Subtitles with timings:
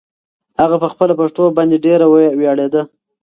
[0.61, 2.05] هغه په خپله پښتو باندې ډېره
[2.39, 2.81] ویاړېده.